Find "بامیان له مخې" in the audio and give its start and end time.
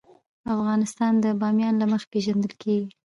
1.39-2.07